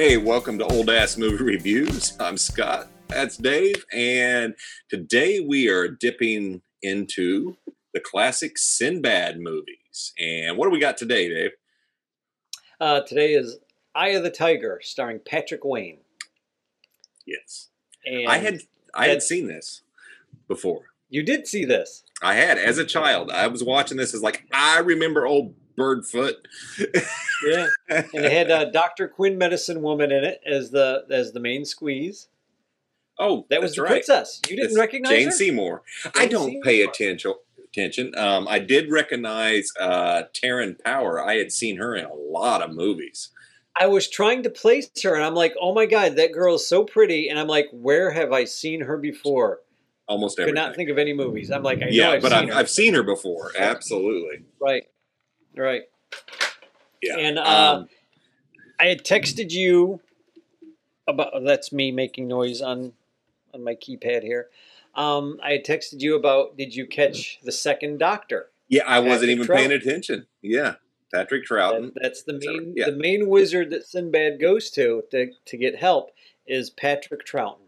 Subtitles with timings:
[0.00, 2.16] Hey, welcome to Old Ass Movie Reviews.
[2.20, 2.86] I'm Scott.
[3.08, 3.84] That's Dave.
[3.92, 4.54] And
[4.88, 7.56] today we are dipping into
[7.92, 10.12] the classic Sinbad movies.
[10.16, 11.50] And what do we got today, Dave?
[12.80, 13.58] Uh, today is
[13.92, 15.98] Eye of the Tiger, starring Patrick Wayne.
[17.26, 17.70] Yes.
[18.06, 18.60] And I had
[18.94, 19.82] I had seen this
[20.46, 20.82] before.
[21.08, 22.04] you did see this.
[22.22, 23.32] I had as a child.
[23.32, 26.34] I was watching this as like I remember old Birdfoot.
[27.44, 31.40] Yeah, and it had uh, Doctor Quinn, medicine woman, in it as the as the
[31.40, 32.28] main squeeze.
[33.18, 33.90] oh, That was the right.
[33.90, 34.40] princess.
[34.48, 35.30] You didn't It's recognize Jane her?
[35.32, 35.82] Seymour.
[36.16, 37.34] I don't pay attention.
[37.72, 38.12] Attention.
[38.16, 41.22] Um, I did recognize uh, Taryn Power.
[41.24, 43.28] I had seen her in a lot of movies.
[43.80, 46.66] I was trying to place her, and I'm like, oh my god, that girl is
[46.66, 47.28] so pretty.
[47.28, 49.60] And I'm like, where have I seen her before?
[50.08, 50.54] Almost Could everything.
[50.64, 51.50] not think of any movies.
[51.50, 52.56] I'm like, I know yeah, I've but seen I've.
[52.56, 53.52] I've seen her before.
[53.56, 54.44] Absolutely.
[54.60, 54.84] right,
[55.58, 55.82] right.
[57.02, 57.16] Yeah.
[57.18, 57.88] And, uh, um,
[58.80, 60.00] I had texted you
[61.06, 62.92] about that's me making noise on
[63.52, 64.48] on my keypad here.
[64.94, 68.50] Um, I had texted you about did you catch the second Doctor?
[68.68, 69.56] yeah, I wasn't even Troughton.
[69.56, 70.26] paying attention.
[70.42, 70.74] Yeah,
[71.12, 71.94] Patrick Troughton.
[71.94, 72.86] That, that's the main yeah.
[72.86, 76.10] the main wizard that Sinbad goes to to to get help
[76.46, 77.67] is Patrick Troughton.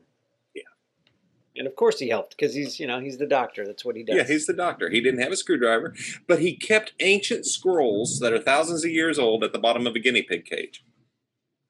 [1.61, 3.67] And of course he helped because he's you know he's the Doctor.
[3.67, 4.17] That's what he does.
[4.17, 4.89] Yeah, he's the doctor.
[4.89, 5.95] He didn't have a screwdriver,
[6.27, 9.95] but he kept ancient scrolls that are thousands of years old at the bottom of
[9.95, 10.83] a guinea pig cage.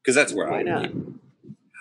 [0.00, 0.92] Because that's where Why I not?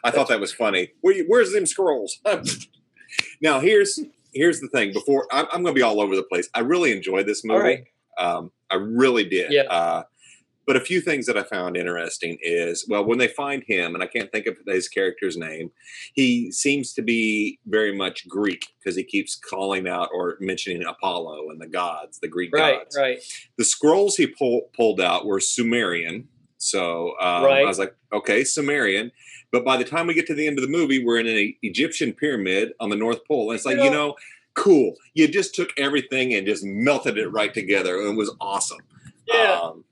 [0.03, 0.89] I thought that was funny.
[1.01, 2.17] Where where's them scrolls?
[3.41, 3.99] now here's
[4.33, 4.91] here's the thing.
[4.91, 6.49] Before I'm, I'm going to be all over the place.
[6.55, 7.61] I really enjoyed this movie.
[7.61, 7.83] Right.
[8.17, 9.51] Um, I really did.
[9.51, 9.65] Yeah.
[9.69, 10.03] Uh,
[10.69, 14.03] but a few things that I found interesting is well, when they find him, and
[14.03, 15.71] I can't think of his character's name,
[16.13, 21.49] he seems to be very much Greek because he keeps calling out or mentioning Apollo
[21.49, 22.95] and the gods, the Greek Right, gods.
[22.95, 23.15] right.
[23.15, 23.47] right.
[23.57, 26.27] The scrolls he pull, pulled out were Sumerian.
[26.59, 27.63] So um, Right.
[27.63, 29.11] I was like, okay, Sumerian.
[29.51, 31.55] But by the time we get to the end of the movie, we're in an
[31.63, 33.49] Egyptian pyramid on the North Pole.
[33.49, 34.13] And it's like, you know,
[34.53, 34.93] cool.
[35.15, 37.99] You just took everything and just melted it right together.
[37.99, 38.81] And it was awesome.
[39.25, 39.61] Yeah.
[39.63, 39.83] Um,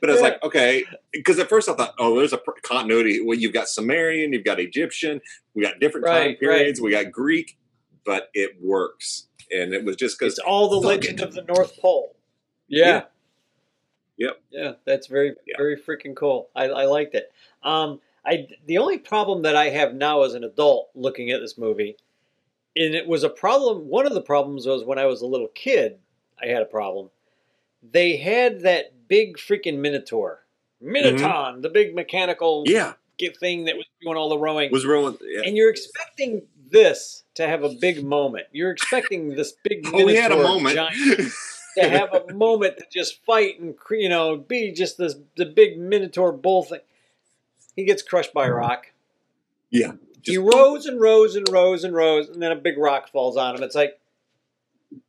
[0.00, 0.28] but I was Yeah.
[0.28, 3.20] like, okay, because at first I thought, oh, there's a pr- continuity.
[3.20, 5.20] Well, you've got Sumerian, you've got Egyptian,
[5.54, 6.40] we got different time Right, right.
[6.40, 7.56] periods, we got Greek,
[8.04, 9.28] but it works.
[9.52, 11.24] And it was just because It's all the Fuck legend it.
[11.24, 12.16] of the North Pole.
[12.68, 13.04] Yeah.
[14.18, 14.40] Yep.
[14.50, 15.56] Yeah, that's very Yeah.
[15.58, 16.48] very freaking cool.
[16.56, 17.30] I, I liked it.
[17.62, 21.56] Um, I the only problem that I have now as an adult looking at this
[21.58, 21.96] movie,
[22.74, 23.88] and it was a problem.
[23.88, 25.98] One of the problems was when I was a little kid.
[26.42, 27.10] I had a problem.
[27.82, 30.44] They had that big freaking Minotaur,
[30.80, 32.72] Minotaur, the big mechanical Mm-hmm.
[32.74, 35.42] yeah, thing that was doing all the rowing was rowing, Yeah.
[35.46, 38.46] and you're expecting this to have a big moment.
[38.52, 40.74] You're expecting this big Oh, we had a moment.
[40.74, 41.30] giant
[41.78, 45.78] to have a moment to just fight and you know be just this the big
[45.78, 46.80] Minotaur bull thing.
[47.74, 48.86] He gets crushed by a rock.
[49.70, 49.92] yeah.
[50.22, 53.54] he rows and rows and rows and rows, and then a big rock falls on
[53.56, 53.62] him.
[53.62, 53.98] It's like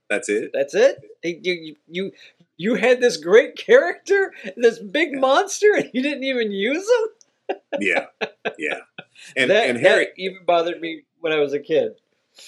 [0.10, 0.52] That's it.
[0.54, 1.02] that's it.
[1.24, 2.12] You you
[2.58, 7.10] you had this great character, this big monster, and you didn't even use him.
[7.80, 8.08] Yeah,
[8.58, 8.80] yeah.
[9.38, 11.94] And that, and Harry, even bothered me when I was a kid.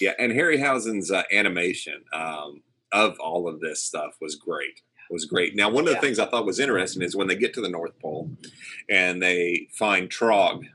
[0.01, 4.81] yeah, and Harryhausen's uh, animation um, of all of this stuff was great.
[5.09, 5.55] Was great.
[5.55, 6.01] Now, one of the Yeah.
[6.01, 8.29] things I thought was interesting is when they get to the North Pole,
[8.89, 10.65] and they find Trog,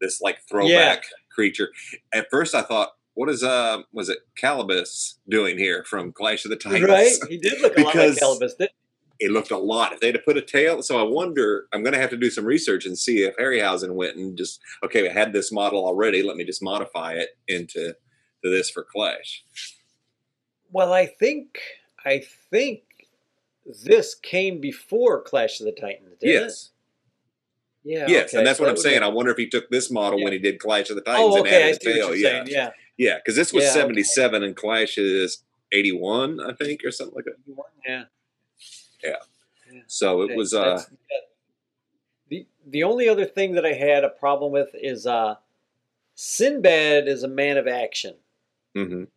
[0.00, 1.70] this like throwback creature.
[2.14, 6.50] At first, I thought, "What is uh was it Calibos doing here from Clash of
[6.50, 7.12] the Titans?" Right?
[7.28, 8.56] He did look a lot like Elvis.
[8.58, 8.70] Didn't
[9.22, 9.92] it looked a lot.
[9.92, 11.66] If they'd have put a tail, so I wonder.
[11.74, 14.60] I'm going to have to do some research and see if Harryhausen went and just
[14.82, 15.08] okay.
[15.08, 16.22] I had this model already.
[16.22, 17.92] Let me just modify it into
[18.42, 19.44] to this for Clash.
[20.72, 21.58] Well, I think
[22.06, 22.80] I think
[23.84, 26.16] this came before Clash of the Titans.
[26.18, 26.70] Didn't Yes,
[27.84, 27.90] It?
[27.90, 28.06] Yeah.
[28.08, 29.00] yes, okay, and that's so what that I'm saying.
[29.00, 31.34] make- I wonder if he took this model when he did Clash of the Titans
[31.34, 31.56] Oh, and okay.
[31.64, 32.08] I added see the tail.
[32.08, 32.46] what you're Yeah, saying.
[32.48, 32.70] Yeah.
[33.00, 33.80] Yeah, because this was Yeah, okay.
[33.80, 37.36] 77 and Clash is 81, I think, or something like that.
[37.86, 38.04] Yeah.
[39.02, 39.14] yeah.
[39.86, 40.52] So it Okay, was.
[40.52, 40.82] uh
[42.28, 45.36] the the only other thing that I had a problem with is uh,
[46.14, 48.16] Sinbad is a man of action.
[48.76, 49.08] mhm.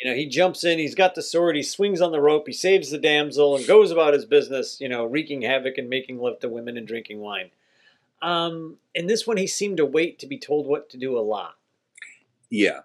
[0.00, 2.52] You know, he jumps in, he's got the sword, he swings on the rope, he
[2.52, 4.80] saves the damsel, and goes about his business.
[4.80, 7.50] You know, wreaking havoc and making love to women and drinking wine.
[8.20, 11.20] Um, in this one, he seemed to wait to be told what to do a
[11.20, 11.56] lot.
[12.50, 12.80] Yeah,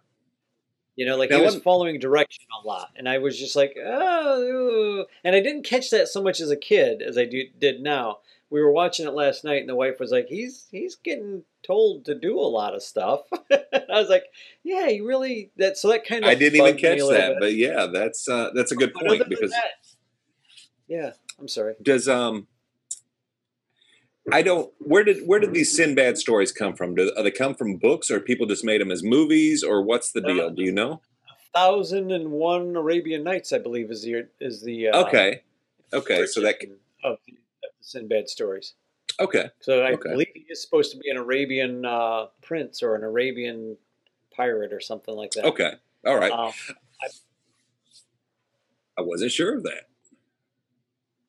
[0.96, 3.76] You know, like Now, he was following direction a lot, and I was just like,
[3.84, 7.44] oh, ooh." and I didn't catch that so much as a kid as I do,
[7.60, 8.20] did now.
[8.52, 12.06] We were watching it last night, and the wife was like, "He's he's getting told
[12.06, 14.26] to do a lot of stuff." I was like,
[14.62, 17.38] "Yeah, he really that." So that kind of I didn't even catch that, bit.
[17.40, 19.80] but yeah, that's uh that's a good But point because that-
[20.88, 21.74] yeah, I'm sorry.
[21.82, 22.46] does um
[24.32, 24.72] I don't.
[24.80, 26.96] Where did where did these Sinbad stories come from?
[26.96, 30.22] Do they come from books, or people just made them as movies, or what's the
[30.22, 30.50] deal?
[30.50, 31.02] Do you know?
[31.54, 35.42] Thousand and One Arabian Nights, I believe, is the is the uh, Okay,
[35.94, 36.26] okay.
[36.26, 38.74] So that origin of the, of the Sinbad stories.
[39.20, 40.10] okay, So I Okay.
[40.10, 43.78] believe he is supposed to be an Arabian uh, prince or an Arabian
[44.36, 45.46] pirate or something like that.
[45.46, 45.74] okay.
[46.06, 46.32] All right.
[46.32, 46.52] Uh,
[48.98, 49.90] I wasn't sure of that.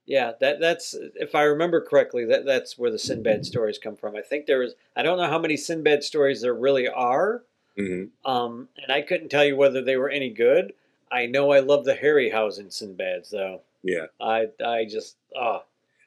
[0.06, 4.16] Yeah, that that's if I remember correctly, that that's where the Sinbad stories come from.
[4.16, 4.74] I think there is.
[4.94, 7.42] I don't know how many Sinbad stories there really are,
[7.76, 10.74] hmm um, and I couldn't tell you whether they were any good.
[11.10, 13.62] I know I love the Harryhausen Sinbads though.
[13.82, 14.06] Yeah.
[14.20, 15.62] I I just ah,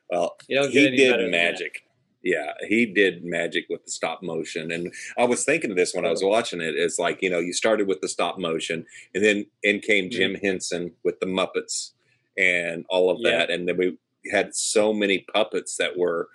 [0.10, 1.84] Well, you don't he get any did magic.
[2.24, 4.72] Yeah, he did magic with the stop motion.
[4.72, 6.76] And I was thinking of this when I was watching it.
[6.76, 8.86] It's like, you know, you started with the stop motion,
[9.16, 11.92] and then in came Jim Henson with the Muppets
[12.38, 13.18] and all of.
[13.22, 13.32] Yeah.
[13.32, 13.50] that.
[13.50, 13.98] And then we
[14.32, 16.30] had so many puppets that were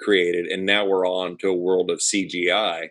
[0.00, 0.46] created.
[0.46, 2.90] And now we're on to a world of CGI.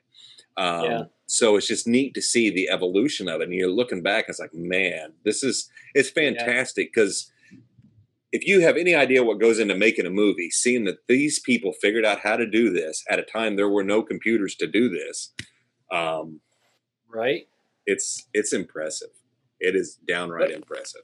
[0.58, 1.04] Um, Yeah.
[1.30, 3.46] So it's just neat to see the evolution of it.
[3.46, 7.30] And you're looking back, it's like, man, this is it's fantastic because
[8.32, 11.74] if you have any idea what goes into making a movie, seeing that these people
[11.74, 14.90] figured out how to do this at a time there were no computers to do
[14.90, 15.34] this,
[15.92, 16.40] um,
[17.10, 17.48] right?
[17.86, 19.10] it's it's impressive.
[19.60, 21.02] It is downright But- impressive.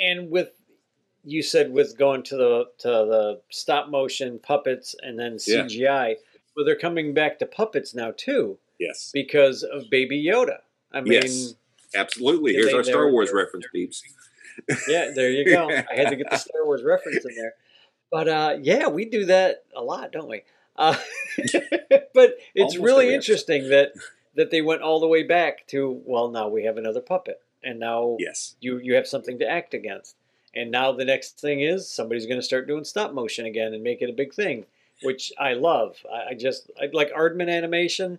[0.00, 0.50] And with
[1.24, 5.64] you said with going to the to the stop motion puppets and then Yeah.
[5.64, 6.16] CGI,
[6.56, 10.58] well, they're coming back to puppets now too Yes, because of Baby Yoda.
[10.92, 11.54] I mean, Yes.
[11.94, 12.54] absolutely.
[12.54, 14.02] Here's our Star Wars reference, peeps.
[14.88, 15.68] yeah, there you go.
[15.68, 17.54] I had to get the Star Wars reference in there,
[18.10, 20.42] but uh, yeah, we do that a lot, don't we?
[20.76, 20.96] Uh,
[21.36, 23.92] but it's Almost really interesting that
[24.34, 27.78] that they went all the way back to well, now we have another puppet, and
[27.78, 30.16] now Yes, you you have something to act against.
[30.54, 33.82] And now the next thing is somebody's going to start doing stop motion again and
[33.82, 34.64] make it a big thing,
[35.02, 35.96] which I love.
[36.12, 38.18] I, I just I like Aardman animation.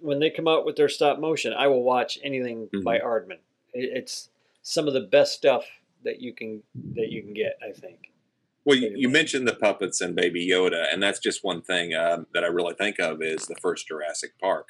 [0.00, 3.40] When they come out with their stop motion, I will watch anything by Aardman.
[3.74, 4.30] It, it's
[4.62, 5.64] some of the best stuff
[6.04, 6.62] that you can
[6.94, 7.58] that you can get.
[7.62, 8.12] I think.
[8.64, 12.26] Well, you, you mentioned the puppets and Baby Yoda, and that's just one thing um,
[12.34, 14.68] that I really think of is the first Jurassic Park.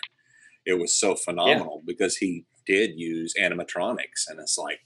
[0.64, 4.80] It was so phenomenal because he did use animatronics, and it's like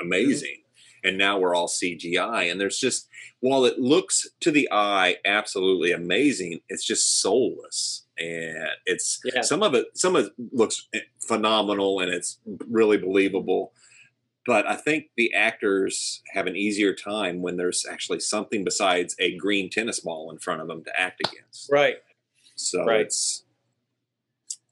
[0.00, 0.62] amazing.
[1.04, 3.06] And now we're all CGI, and there's just
[3.40, 9.42] while it looks to the eye absolutely amazing, it's just soulless, and it's Yeah.
[9.42, 9.86] some of it.
[9.94, 12.38] Some of it looks eh, phenomenal, and it's
[12.68, 13.72] really believable
[14.48, 19.36] but I think the actors have an easier time when there's actually something besides a
[19.36, 21.68] green tennis ball in front of them to act against.
[21.68, 21.96] Right.
[22.54, 23.00] So Right.
[23.00, 23.42] it's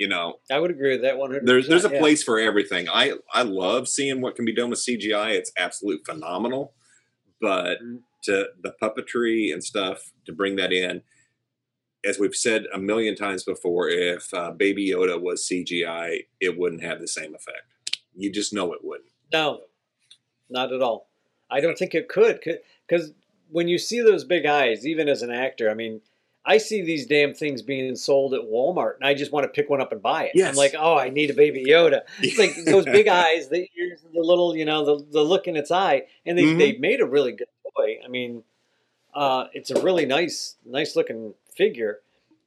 [0.04, 1.46] you know I would agree with that one hundred.
[1.46, 2.88] there's there's a place for everything.
[2.90, 5.30] I I love seeing what can be done with CGI.
[5.30, 6.74] It's absolute phenomenal,
[7.40, 8.02] but Mhm.
[8.24, 11.00] to the puppetry and stuff to bring that in.
[12.04, 16.82] As we've said a million times before, if uh, Baby Yoda was CGI, it wouldn't
[16.82, 17.98] have the same effect.
[18.14, 19.08] You just know it wouldn't.
[19.32, 19.62] No,
[20.50, 21.08] not at all.
[21.50, 22.40] I don't think it could
[22.86, 23.12] because
[23.50, 26.02] when you see those big eyes, even as an actor, I mean,
[26.46, 29.70] I see these damn things being sold at Walmart, and I just want to pick
[29.70, 30.32] one up and buy it.
[30.50, 32.02] I'm like, oh, I need a Baby Yoda.
[32.20, 35.56] It's like those big eyes, the ears, the little, you know, the, the look in
[35.56, 36.58] its eye, and they Mhm.
[36.58, 37.98] they made a really good toy.
[38.04, 38.42] I mean,
[39.14, 42.00] uh, it's a really nice, nice looking figure,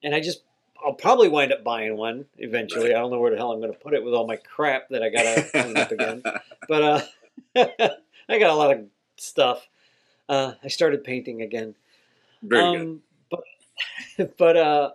[0.04, 0.42] and I just.
[0.86, 2.94] I'll probably wind up buying one eventually.
[2.94, 4.90] I don't know where the hell I'm going to put it with all my crap
[4.90, 6.22] that I got to clean up again
[6.68, 7.02] but uh,
[8.30, 9.68] I got a lot of stuff.
[10.30, 11.74] Uh, I started painting again.
[12.44, 12.82] Very good.
[12.82, 13.07] um, But
[14.38, 14.92] but uh,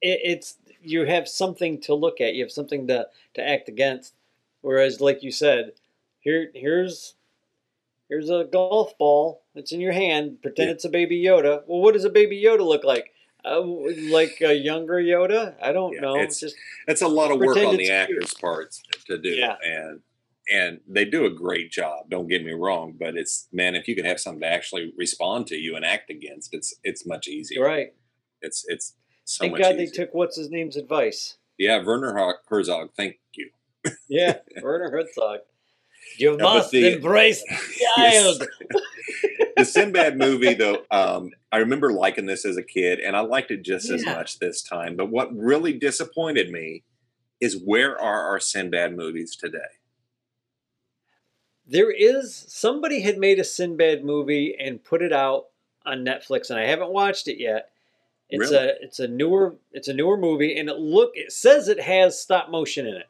[0.00, 2.34] it, it's you have something to look at.
[2.34, 4.14] You have something to to act against.
[4.62, 5.72] Whereas, like you said,
[6.20, 7.14] here here's
[8.08, 9.42] here's a golf ball.
[9.54, 10.42] It's in your hand.
[10.42, 10.74] Pretend Yeah.
[10.74, 11.62] it's a baby Yoda.
[11.66, 13.12] Well, what does a baby Yoda look like?
[13.44, 15.54] Uh, like a younger Yoda?
[15.62, 16.14] I don't Yeah, know.
[16.16, 16.56] it's- It's just
[16.86, 19.56] It's a lot of work on the actors' parts to do, Yeah.
[19.64, 20.02] and
[20.50, 22.10] and they do a great job.
[22.10, 25.46] Don't get me wrong, but it's man, if you can have something to actually respond
[25.48, 27.64] to you and act against, it's it's much easier.
[27.64, 27.94] right.
[28.42, 31.36] It's it's so Thank much God they took what's his name's advice.
[31.58, 32.90] yeah, Werner Herzog.
[32.96, 33.50] Thank you.
[34.08, 35.40] Yeah, Werner Herzog.
[36.18, 38.48] You but must the- embrace the child.
[39.56, 43.50] the Sinbad movie, though, um, I remember liking this as a kid, and I liked
[43.50, 44.96] it just as much this time.
[44.96, 46.82] But what really disappointed me
[47.40, 49.58] is where are our Sinbad movies today?
[51.70, 55.46] There is somebody had made a Sinbad movie and put it out
[55.86, 57.70] on Netflix, and I haven't watched it yet.
[58.28, 58.56] It's Really?
[58.56, 62.20] a it's a newer it's a newer movie, and it look it says it has
[62.20, 63.06] stop motion in it.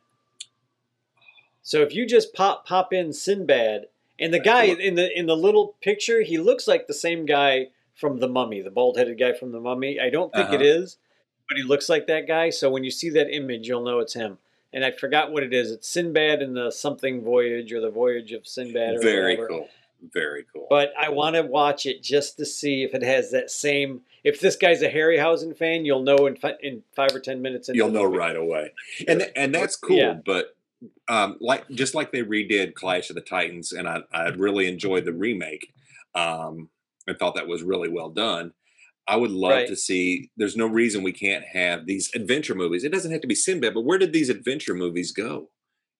[1.62, 3.86] So if you just pop pop in Sinbad,
[4.18, 7.68] and the guy in the in the little picture, he looks like the same guy
[7.94, 9.98] from The Mummy, the bald headed guy from The Mummy.
[10.00, 10.82] I don't think it Uh-huh.
[10.82, 10.96] is,
[11.48, 12.50] but he looks like that guy.
[12.50, 14.38] So when you see that image, you'll know it's him.
[14.72, 15.70] And I forgot what it is.
[15.72, 18.96] It's Sinbad in the something voyage or the voyage of Sinbad.
[18.96, 19.48] Or Very whatever.
[19.48, 19.68] cool.
[20.14, 20.66] Very cool.
[20.70, 24.02] But I want to watch it just to see if it has that same.
[24.24, 27.68] If this guy's a Harryhausen fan, you'll know in fi- in five or ten minutes.
[27.72, 28.16] You'll know movie.
[28.18, 28.72] right away.
[29.08, 29.96] And and that's cool.
[29.98, 30.14] Yeah.
[30.24, 30.56] But
[31.08, 35.04] um, like just like they redid Clash of the Titans, and I, I really enjoyed
[35.04, 35.72] the remake.
[36.14, 36.70] Um,
[37.06, 38.52] and thought that was really well done.
[39.10, 39.68] I would love Right.
[39.68, 40.30] to see.
[40.36, 42.84] There's no reason we can't have these adventure movies.
[42.84, 45.50] It doesn't have to be Sinbad, but where did these adventure movies go?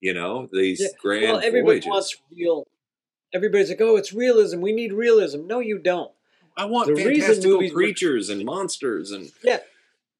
[0.00, 1.86] You know, these Yeah, grand Well, everybody voyages.
[1.88, 2.66] wants real.
[3.34, 4.60] Everybody's like, "Oh, it's realism.
[4.60, 6.10] We need realism." No, you don't.
[6.56, 9.60] I want the reason fantastical movies were- creatures and monsters and yeah.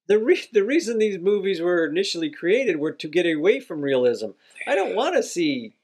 [0.07, 4.31] The re- the reason these movies were initially created were to get away from realism.
[4.67, 5.75] I don't want to see,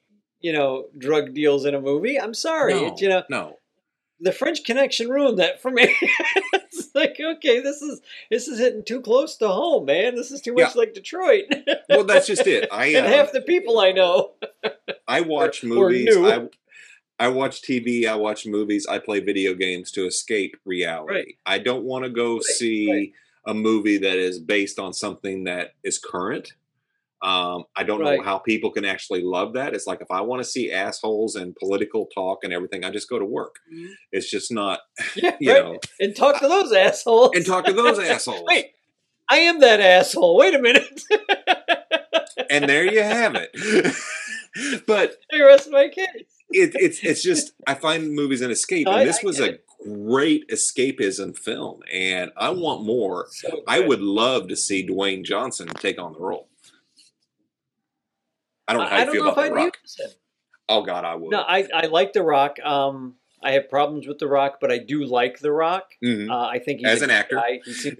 [0.40, 2.18] you know, drug deals in a movie.
[2.20, 2.74] I'm sorry.
[2.74, 3.58] No, It- you know, no.
[4.20, 5.94] the French Connection ruined that for me.
[6.96, 8.00] like, okay, this is
[8.30, 10.16] this is hitting too close to home, man.
[10.16, 11.44] This is too much like Detroit.
[11.88, 12.68] Well, that's just it.
[12.72, 14.32] I and uh, half the people I know.
[15.08, 16.06] I watch or movies.
[16.06, 16.28] new.
[16.28, 16.48] I
[17.18, 18.06] I watch TV.
[18.06, 18.86] I watch movies.
[18.88, 21.14] I play video games to escape reality.
[21.14, 21.34] Right.
[21.46, 23.12] I don't want to go see right.
[23.46, 26.54] a movie that is based on something that is current.
[27.22, 29.74] Um, I don't know how people can actually love that.
[29.74, 33.08] It's like if I want to see assholes and political talk and everything, I just
[33.08, 33.56] go to work.
[34.12, 34.80] It's just not,
[35.16, 35.64] Yeah, you right.
[35.64, 37.30] know, and talk to those assholes.
[37.34, 38.42] and talk to those assholes.
[38.46, 38.72] Wait,
[39.28, 40.36] I am that asshole.
[40.36, 41.02] Wait a minute.
[42.50, 43.50] And there you have it.
[44.86, 46.06] but I rest my case.
[46.50, 49.44] it, it's it's just I find movies an escape, and I- this I was a
[49.54, 49.64] it.
[49.82, 53.26] great escapism film, and I want more.
[53.30, 56.48] So I would love to see Dwayne Johnson take on the role.
[58.68, 59.78] I don't know how I you don't feel know if about I'd The Rock.
[60.68, 61.30] Oh God, I would.
[61.30, 62.58] No, I, I like The Rock.
[62.64, 65.92] Um, I have problems with The Rock, but I do like The Rock.
[66.02, 66.30] Mhm.
[66.30, 67.36] Uh, I think he's As an actor.
[67.36, 67.60] guy.
[67.64, 67.96] He seems,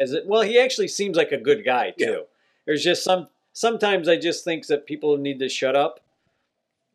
[0.00, 2.04] as well, he actually seems like a good guy too.
[2.04, 2.16] Yeah.
[2.66, 6.00] There's just some sometimes I just think that people need to shut up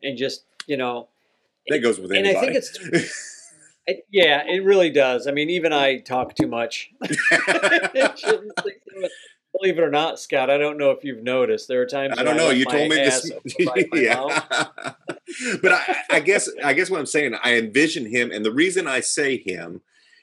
[0.01, 1.07] and just you know.
[1.67, 2.75] that goes with and I think it's
[3.85, 5.27] it, yeah, it really does.
[5.27, 6.91] I mean, even I talk too much.
[9.53, 9.75] It shouldn't say so much.
[9.75, 11.67] Believe it or not, Scott, I don't know if you've noticed.
[11.67, 12.47] There are times I don't know.
[12.47, 13.31] let You told me this.
[13.59, 14.47] override my mouth.
[14.51, 14.93] yeah.
[15.61, 18.87] but I, I guess I guess what I'm saying, I envision him, and the reason
[18.87, 19.81] I say him,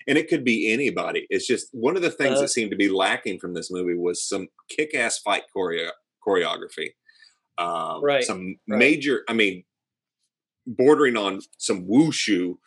[0.09, 1.26] and it could be anybody.
[1.30, 2.42] It's just one of the things Uh.
[2.42, 5.90] that seemed to be lacking from this movie was some kick-ass fight choreo-
[6.26, 6.90] choreography.
[7.59, 8.78] Um, Right, Some right.
[8.78, 9.23] major.
[9.28, 9.64] I mean,
[10.66, 12.59] bordering on some wushu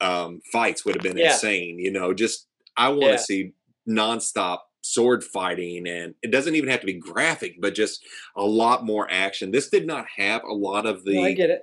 [0.00, 1.32] um, fights would have been Yeah.
[1.32, 1.78] insane.
[1.78, 3.16] You know, just I want to Yeah.
[3.18, 3.52] see
[3.88, 8.04] nonstop sword fighting and it doesn't even have to be graphic but just
[8.36, 11.50] a lot more action this did not have a lot of the No, I get
[11.50, 11.62] it.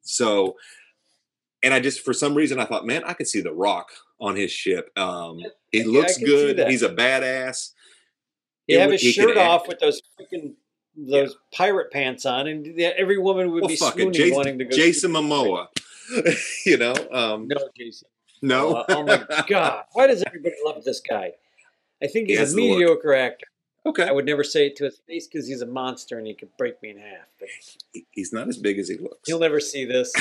[0.00, 0.56] so
[1.62, 3.88] and i just for some reason i thought man i could see the rock
[4.20, 5.38] on his ship um
[5.70, 7.72] he looks good he's a badass
[8.66, 10.54] You It have his he shirt act- off with those freaking
[10.96, 14.70] those pirate pants on, and every woman would well be swooning, jason, wanting to go.
[14.76, 15.66] jason momoa
[16.66, 18.08] you know um No, Jason.
[18.42, 19.84] no Uh, oh my god!
[19.92, 21.32] Why does everybody love this guy?
[22.02, 23.46] I think he's has a the mediocre actor.
[23.86, 26.34] okay I would never say it to his face because he's a monster and he
[26.34, 27.26] could break me in half.
[27.38, 27.48] But
[28.10, 30.12] he's not as big as he looks he'll never see this.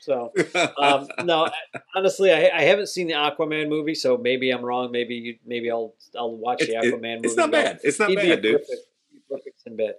[0.00, 0.32] So
[0.78, 1.48] um, no,
[1.94, 4.92] honestly, I, I haven't seen the Aquaman movie, so maybe I'm wrong.
[4.92, 7.26] Maybe you, maybe I'll I'll watch the It's- it- Aquaman movie.
[7.28, 8.82] it's not bad it's not He'd bad dude perfect,
[9.30, 9.94] perfect in bed.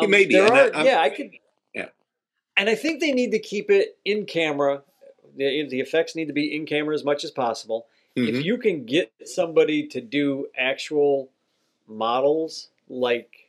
[0.00, 1.32] He may be, are, I- yeah, I could.
[1.74, 1.88] Yeah.
[2.56, 4.82] and I think they need to keep it in camera.
[5.36, 7.86] The, the effects need to be in camera as much as possible.
[8.16, 8.28] Mhm.
[8.28, 11.30] If you can get somebody to do actual
[11.86, 13.48] models like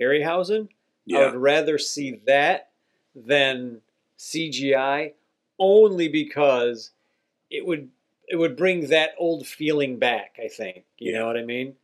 [0.00, 0.68] Harryhausen,
[1.12, 2.70] I would rather see that
[3.14, 3.80] than
[4.16, 5.14] CGI,
[5.58, 6.90] only because
[7.50, 7.90] it would
[8.28, 10.38] it would bring that old feeling back.
[10.42, 11.18] I think you Yeah.
[11.20, 11.76] know what I mean.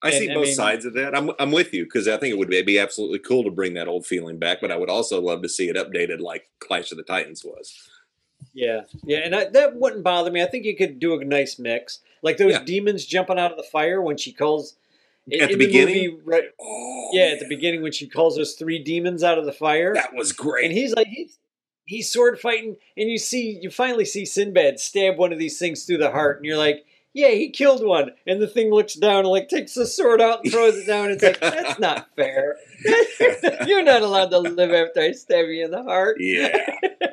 [0.00, 1.14] I see And, I both mean- sides of that.
[1.14, 3.88] I'm I'm with you because I think it would be absolutely cool to bring that
[3.88, 6.96] old feeling back, but I would also love to see it updated like Clash of
[6.96, 7.88] the Titans was.
[8.54, 10.42] Yeah, yeah, and I, that wouldn't bother me.
[10.42, 12.64] I think you could do a nice mix, like those Yeah.
[12.64, 14.76] demons jumping out of the fire when she calls
[15.30, 15.94] in, At the in beginning?
[16.10, 16.44] movie, right?
[16.60, 19.94] Oh, Yeah, at the beginning when she calls those three demons out of the fire,
[19.94, 20.66] that was great.
[20.66, 21.38] and he's like he's
[21.86, 25.84] he's sword fighting, and you see you finally see Sinbad stab one of these things
[25.84, 29.20] through the heart, and you're like, yeah, he killed one, and the thing looks down
[29.20, 31.10] and like takes the sword out and throws it down.
[31.10, 32.56] It's like that's not fair.
[33.66, 36.16] you're not allowed to live after I stab you in the heart.
[36.20, 36.66] yeah,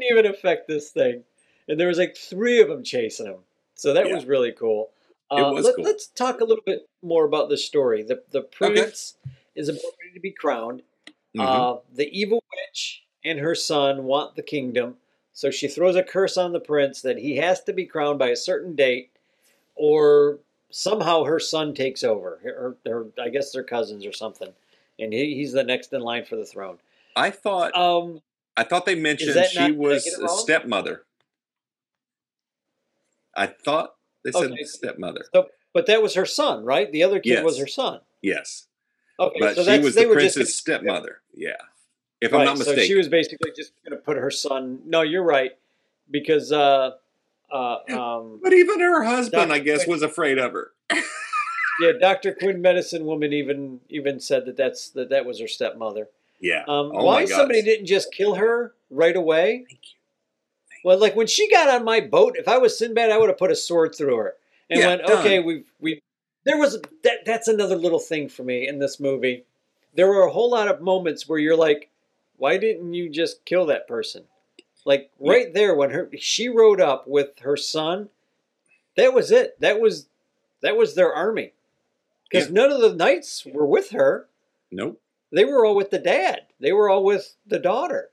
[0.00, 1.24] didn't even affect this thing.
[1.68, 3.38] And there was like three of them chasing him.
[3.74, 4.14] So that Yeah.
[4.14, 4.90] was really cool.
[5.30, 5.84] Uh, was let, cool.
[5.84, 8.02] Let's talk a little bit more about the story.
[8.02, 9.16] The the prince
[9.54, 10.82] is about ready to be crowned.
[11.36, 11.78] Mhm.
[11.78, 14.96] Uh, the evil witch and her son want the kingdom.
[15.32, 18.30] So she throws a curse on the prince that he has to be crowned by
[18.30, 19.10] a certain date,
[19.76, 20.40] or
[20.70, 22.40] somehow her son takes over.
[22.42, 24.52] Her, her I guess they're cousins or something,
[24.98, 26.78] and he, he's the next in line for the throne.
[27.14, 28.22] I thought Um,
[28.58, 31.04] I thought they mentioned she not- was a stepmother.
[33.36, 34.64] I thought they said Okay.
[34.64, 35.24] stepmother.
[35.72, 36.90] but that was her son, right?
[36.90, 38.00] The other kid was her son.
[38.20, 38.66] Yes,
[39.20, 41.20] Okay, but so she that's was they the were just prince's stepmother.
[41.34, 41.52] Yeah,
[42.20, 42.82] if right, I'm not mistaken.
[42.82, 44.80] So she was basically just going to put her son.
[44.86, 45.56] No, you're right,
[46.10, 46.96] because uh,
[47.52, 49.52] uh, um, but even her husband, Dr.
[49.52, 50.72] I guess, Quinn- was afraid of her.
[51.80, 56.08] yeah, Doctor Quinn, medicine woman, even even said that that's that that was her stepmother.
[56.40, 56.60] Yeah.
[56.68, 59.64] Um, Oh why somebody didn't just kill her right away?
[59.68, 59.98] Thank you.
[60.84, 63.38] Well, like when she got on my boat, if I was Sinbad, I would have
[63.38, 64.34] put a sword through her
[64.70, 65.18] and Yeah, went, done.
[65.18, 66.00] "Okay, we we."
[66.44, 67.24] There was that.
[67.24, 69.44] That's another little thing for me in this movie.
[69.94, 71.90] There were a whole lot of moments where you're like,
[72.36, 74.24] "Why didn't you just kill that person?"
[74.84, 75.32] Like Yeah.
[75.32, 78.08] right there when her she rode up with her son.
[78.96, 79.58] That was it.
[79.60, 80.06] That was
[80.60, 81.52] that was their army.
[82.30, 82.54] Because Yeah.
[82.54, 84.28] none of the knights were with her.
[84.70, 85.00] Nope.
[85.32, 86.40] They were all with the dad.
[86.60, 88.10] They were all with the daughter.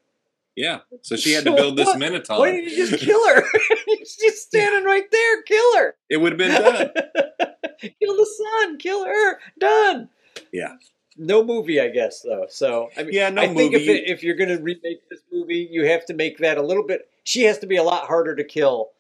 [0.55, 0.79] Yeah.
[1.01, 2.00] So she had to build this what?
[2.00, 2.39] minotaur.
[2.39, 3.43] Why didn't you just kill her?
[4.00, 5.41] She's just standing right there.
[5.43, 5.95] Kill her.
[6.10, 6.89] It would have been done.
[7.81, 8.27] kill the
[8.62, 8.77] son.
[8.77, 9.39] Kill her.
[9.60, 10.10] Done.
[10.51, 10.75] Yeah.
[11.17, 12.45] No movie, I guess, though.
[12.50, 13.91] So I mean, Yeah, no I think if, movie.
[13.91, 16.84] it, if you're going to remake this movie, you have to make that a little
[16.84, 17.10] bit.
[17.24, 18.91] She has to be a lot harder to kill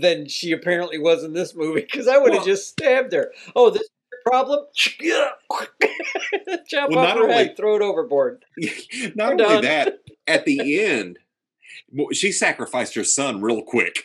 [0.00, 1.80] than she apparently was in this movie.
[1.80, 3.32] Because I would have Well- just stabbed her.
[3.56, 3.88] Oh, this
[4.28, 4.66] problem.
[4.76, 5.38] Chop
[6.90, 8.44] Well, off not her only- head, throw it overboard.
[9.14, 9.62] Not We're only done.
[9.62, 11.18] that, at the end,
[12.12, 14.04] she sacrificed her son real quick.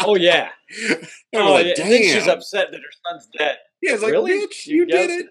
[0.00, 0.50] Oh yeah.
[0.88, 1.74] I was Oh, like, yeah.
[1.74, 1.86] damn.
[1.86, 3.56] And then she's upset that her son's dead.
[3.82, 4.32] Yeah, it's like, Really?
[4.46, 5.24] bitch, You you did guessed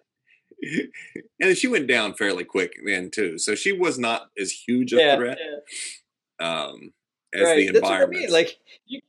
[0.62, 0.90] it.
[1.40, 4.98] And she went down fairly quick then too, so she was not as huge a
[4.98, 5.38] Yeah, threat
[6.40, 6.64] yeah.
[6.64, 6.94] um,
[7.34, 7.68] as right.
[7.68, 8.22] the That's what I environment.
[8.24, 8.32] mean.
[8.32, 9.02] Like you,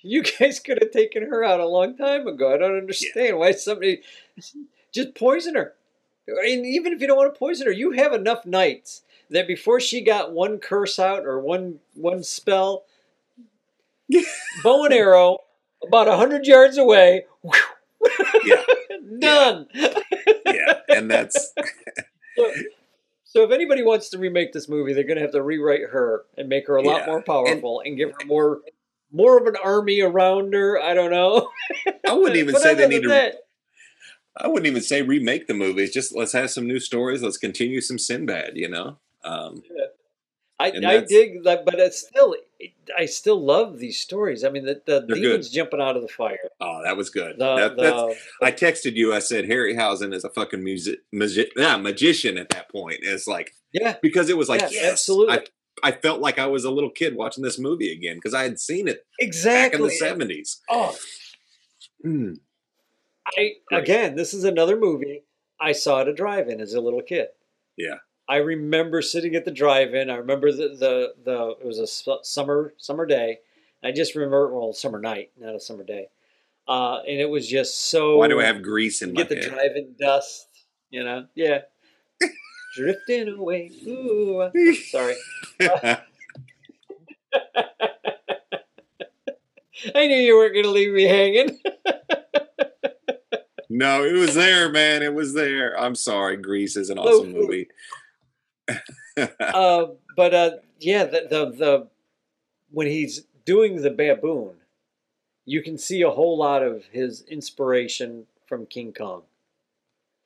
[0.02, 2.52] you guys could have taken her out a long time ago.
[2.54, 4.02] I don't understand why somebody
[4.92, 5.74] just poison her.
[6.26, 9.80] And even if you don't want to poison her, you have enough knights that before
[9.80, 12.84] she got one curse out or one one spell,
[14.64, 15.38] bow and arrow
[15.86, 17.24] about a hundred yards away.
[18.44, 18.62] Yeah.
[19.18, 19.66] Done.
[19.74, 21.52] yeah, and that's
[22.36, 22.52] So,
[23.24, 26.24] so if anybody wants to remake this movie, they're going to have to rewrite her
[26.36, 28.60] and make her a lot Yeah, more powerful and, give her more
[29.12, 30.80] more of an army around her.
[30.80, 31.48] I don't know.
[32.08, 33.08] I wouldn't even say they need to.
[33.08, 33.34] that,
[34.36, 35.92] I wouldn't even say remake the movies.
[35.92, 37.22] Just let's have some new stories.
[37.22, 38.52] Let's continue some Sinbad.
[38.56, 38.98] You know.
[39.24, 39.62] Um,
[40.58, 42.36] I, I dig that, but it's still
[42.96, 44.44] I still love these stories.
[44.44, 46.38] I mean, the, the demons jumping out of the fire.
[46.60, 47.36] oh, that was good.
[47.38, 49.14] The, That- the, I texted you.
[49.14, 52.98] I said Harryhausen is a fucking music magi- yeah, magician at that point.
[53.02, 55.34] It's like yeah, because it was like Yeah, yes, absolutely.
[55.38, 55.44] I,
[55.82, 58.58] I felt like I was a little kid watching this movie again because I had
[58.58, 59.06] seen it
[59.44, 60.60] back in the seventies.
[60.68, 60.96] Oh,
[62.04, 62.38] Mm.
[63.36, 65.24] I again, this is another movie
[65.60, 67.28] I saw at a drive-in as a little kid.
[67.76, 67.96] Yeah.
[68.28, 70.08] I remember sitting at the drive-in.
[70.08, 71.86] I remember the the, the it was a
[72.24, 73.38] summer summer day.
[73.84, 76.08] I just remember well summer night, not a summer day.
[76.68, 78.16] Uh, and it was just so.
[78.16, 79.50] Why do I have grease in my get the head?
[79.50, 80.46] drive-in dust?
[80.90, 81.62] You know, yeah.
[82.74, 83.70] Drifting away.
[83.86, 85.16] Ooh, sorry.
[89.94, 91.58] I knew you weren't going to leave me hanging.
[93.70, 95.02] no, it was there, man.
[95.02, 95.78] It was there.
[95.78, 96.36] I'm sorry.
[96.36, 97.34] Grease is an awesome food.
[97.34, 97.68] movie.
[99.40, 101.88] uh, but uh, yeah, the, the the
[102.70, 104.54] when he's doing the baboon,
[105.44, 109.22] you can see a whole lot of his inspiration from King Kong.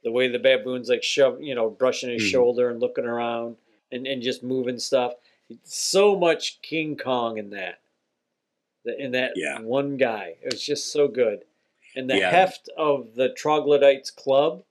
[0.04, 2.30] The way the baboon's like shove, you know, brushing his Mhm.
[2.30, 3.56] shoulder and looking around
[3.90, 5.14] and, and just moving stuff.
[5.64, 7.80] So much King Kong in that,
[8.84, 9.60] in that Yeah.
[9.60, 10.36] one guy.
[10.42, 11.44] It was just so good,
[11.96, 12.30] and the Yeah.
[12.30, 14.62] heft of the troglodytes club.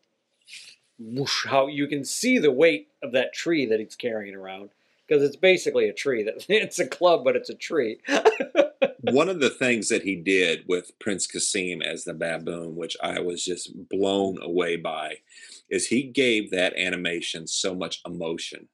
[0.99, 4.69] Whoosh, how you can see the weight of that tree that he's carrying around
[5.07, 6.21] because it's basically a tree.
[6.23, 7.99] That it's a club, but it's a tree.
[9.11, 13.19] One of the things that he did with Prince Kasim as the baboon, which I
[13.19, 15.17] was just blown away by,
[15.69, 18.69] is he gave that animation so much emotion.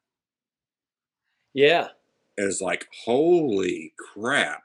[1.54, 1.88] yeah,
[2.38, 4.62] It was like, holy crap.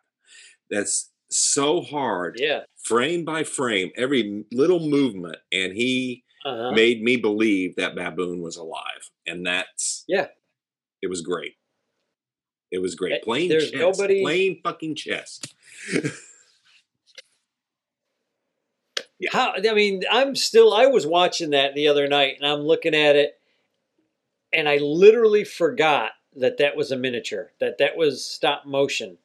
[0.70, 2.64] That's so hard, yeah.
[2.84, 5.38] frame by frame, every little movement.
[5.50, 6.72] And he Uh-huh.
[6.72, 9.10] made me believe that baboon was alive.
[9.26, 10.28] And that's, Yeah.
[11.00, 11.56] it was great.
[12.70, 13.12] It was great.
[13.12, 13.80] Eh, Plain there's chess.
[13.80, 15.40] nobody- Plain fucking chess.
[19.18, 19.30] Yeah.
[19.32, 20.74] How I mean, I'm still.
[20.74, 23.38] I was watching that the other night, and I'm looking at it,
[24.52, 29.16] and I literally forgot that that was a miniature, that that was stop motion,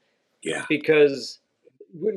[0.44, 0.66] Yeah.
[0.70, 1.40] because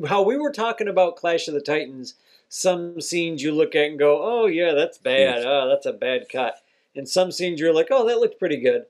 [0.06, 2.14] how we were talking about Clash of the Titans,
[2.48, 5.42] some scenes you look at and go, "Oh yeah, that's bad.
[5.44, 6.56] Oh, that's a bad cut."
[6.94, 8.84] And some scenes you're like, "Oh, that looked pretty good."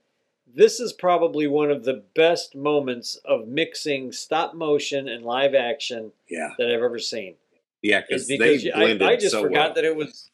[0.55, 6.11] This is probably one of the best moments of mixing stop motion and live action
[6.29, 6.51] Yeah.
[6.57, 7.35] that I've ever seen.
[7.81, 8.01] Yeah.
[8.01, 9.73] Because they you- I, blended I just so forgot well.
[9.75, 10.29] that it was.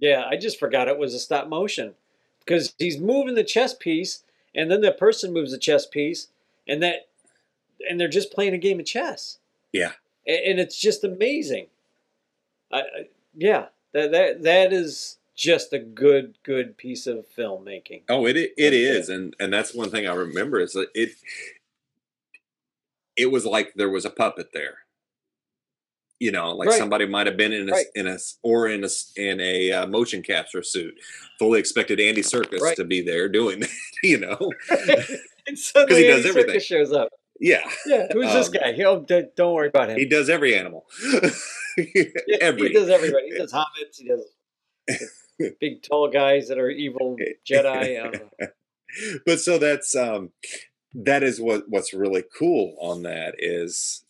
[0.00, 1.94] Yeah, I just forgot it was a stop motion
[2.40, 6.28] because he's moving the chess piece, and then the person moves the chess piece,
[6.68, 7.08] and that,
[7.88, 9.38] and they're just playing a game of chess.
[9.72, 9.92] Yeah.
[10.26, 11.68] A- and it's just amazing.
[12.70, 18.02] I, I yeah, that that that is just a good good piece of filmmaking.
[18.08, 21.10] Oh, it it That's is, and and that's one thing I remember is that it
[23.16, 24.78] it was like there was a puppet there.
[26.18, 26.78] You know, like Right.
[26.78, 27.86] somebody might have been in a Right.
[27.94, 30.94] in a or in a in a uh, motion capture suit.
[31.38, 32.76] Fully expected Andy Serkis Right.
[32.76, 33.70] to be there doing that.
[34.02, 34.52] You know,
[35.46, 36.60] and suddenly he does Andy everything.
[36.60, 37.08] Serkis shows up.
[37.38, 38.82] yeah, Yeah, who's this Um, guy?
[38.84, 39.98] Oh, d- don't worry about him.
[39.98, 40.86] he does every animal.
[42.40, 43.26] Every He does everybody.
[43.28, 43.98] He does hobbits.
[43.98, 44.24] He does
[45.60, 47.16] big tall guys that are evil
[47.48, 48.20] Jedi.
[49.26, 50.30] But so that's um
[50.94, 54.04] that is what what's really cool on that is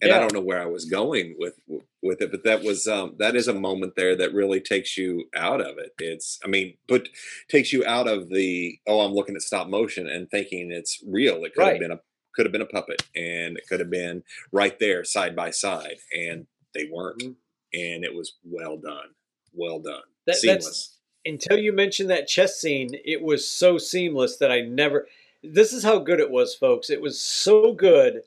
[0.00, 1.54] and i don't know where i was going with
[2.02, 5.24] with it but that was um that is a moment there that really takes you
[5.34, 5.92] out of it.
[5.98, 7.08] It's i mean but
[7.48, 11.44] takes you out of the oh i'm looking at stop motion and thinking it's real.
[11.44, 12.00] It could have been a
[12.34, 14.22] could have been a puppet and it could have been
[14.52, 17.20] right there side by side and they weren't.
[17.20, 17.34] Mhm.
[17.72, 19.08] and it was well done
[19.52, 24.50] well done That- seamless until you mentioned that chess scene, it was so seamless that
[24.50, 25.06] I never.
[25.42, 26.90] This is how good it was, folks.
[26.90, 28.22] It was so good,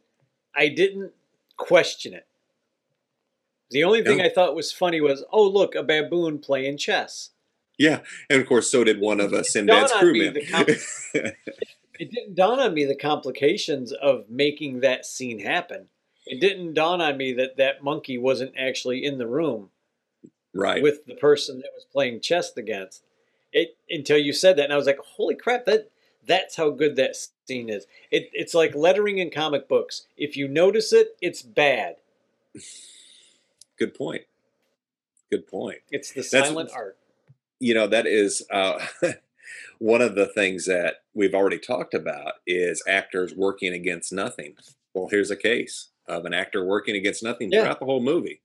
[0.56, 1.12] I didn't
[1.58, 2.28] question it.
[3.70, 4.26] The only thing No.
[4.26, 7.32] I thought was funny was, oh look, a baboon playing chess.
[7.78, 11.34] Yeah, and of course, so did one of uh, Sinbad's dawned on me crewmen.
[12.00, 15.88] It didn't dawn on me the complications of making that scene happen.
[16.26, 19.70] It didn't dawn on me that that monkey wasn't actually in the room.
[20.54, 20.82] Right.
[20.82, 23.04] with the person that was playing chess against.
[23.54, 25.66] It until you said that, and I was like, "Holy crap!
[25.66, 25.90] That
[26.26, 30.08] that's how good that scene is." It, it's like lettering in comic books.
[30.18, 31.98] If you notice it, it's bad.
[33.78, 34.24] Good point.
[35.30, 35.80] Good point.
[35.92, 36.98] It's the That's- silent art.
[37.60, 38.84] You know, that is uh,
[39.80, 44.56] one of the things that we've already talked about is actors working against nothing.
[44.94, 47.62] Well, here's a case of an actor working against nothing Yeah.
[47.62, 48.42] throughout the whole movie.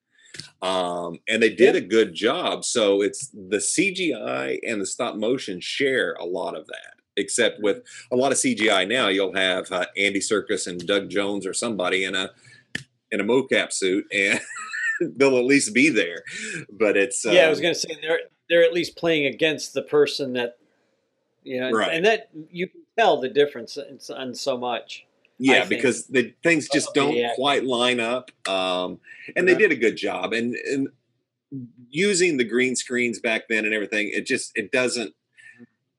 [0.62, 2.64] Um, and they did a good job.
[2.64, 6.94] So it's the CGI and the stop motion share a lot of that.
[7.18, 11.46] Except with a lot of CGI now, you'll have uh, Andy Serkis and Doug Jones
[11.46, 12.30] or somebody in a
[13.10, 14.38] in a mocap suit, and
[15.16, 16.24] they'll at least be there.
[16.70, 18.20] But it's yeah, I was um, going to say they're
[18.50, 20.58] they're at least playing against the person that
[21.42, 21.92] you know, Right.
[21.94, 23.78] and that you can tell the difference
[24.10, 25.05] on so much.
[25.38, 27.30] Yeah because the things just don't acting.
[27.34, 28.98] quite line up um
[29.34, 30.88] and they did a good job and and
[31.90, 35.14] using the green screens back then and everything it just it doesn't